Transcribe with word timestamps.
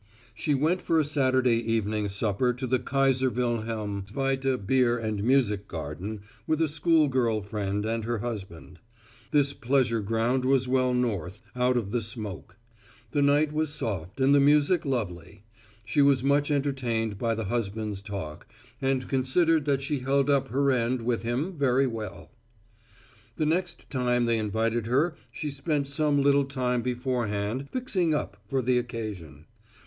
She 0.33 0.55
went 0.55 0.81
for 0.81 0.99
a 0.99 1.05
Saturday 1.05 1.57
evening 1.71 2.07
supper 2.07 2.53
to 2.53 2.65
the 2.65 2.79
Kaiser 2.79 3.29
Wilhelm 3.29 4.03
Zweite 4.09 4.57
Beer 4.65 4.97
and 4.97 5.23
Music 5.23 5.67
Garden 5.67 6.21
with 6.47 6.59
a 6.59 6.67
school 6.67 7.07
girl 7.07 7.43
friend 7.43 7.85
and 7.85 8.03
her 8.03 8.17
husband. 8.17 8.79
This 9.29 9.53
pleasure 9.53 10.01
ground 10.01 10.43
was 10.43 10.67
well 10.67 10.95
north, 10.95 11.37
out 11.55 11.77
of 11.77 11.91
the 11.91 12.01
smoke. 12.01 12.55
The 13.11 13.21
night 13.21 13.53
was 13.53 13.69
soft 13.69 14.19
and 14.19 14.33
the 14.33 14.39
music 14.39 14.85
lovely. 14.85 15.43
She 15.85 16.01
was 16.01 16.23
much 16.23 16.49
entertained 16.49 17.19
by 17.19 17.35
the 17.35 17.45
husband's 17.45 18.01
talk, 18.01 18.47
and 18.81 19.07
considered 19.07 19.65
that 19.65 19.83
she 19.83 19.99
held 19.99 20.31
up 20.31 20.47
her 20.47 20.71
end 20.71 21.03
with 21.03 21.21
him 21.21 21.53
very 21.53 21.85
well. 21.85 22.31
The 23.35 23.45
next 23.45 23.87
time 23.91 24.25
they 24.25 24.39
invited 24.39 24.87
her 24.87 25.13
she 25.31 25.51
spent 25.51 25.87
some 25.87 26.23
little 26.23 26.45
time 26.45 26.81
before 26.81 27.27
hand, 27.27 27.67
"fixing 27.71 28.15
up" 28.15 28.37
for 28.47 28.63
the 28.63 28.79
occasion. 28.79 29.45